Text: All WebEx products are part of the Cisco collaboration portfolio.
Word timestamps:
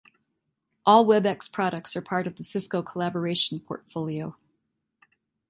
All 0.83 1.05
WebEx 1.05 1.51
products 1.51 1.95
are 1.95 2.01
part 2.01 2.25
of 2.25 2.35
the 2.37 2.41
Cisco 2.41 2.81
collaboration 2.81 3.59
portfolio. 3.59 4.35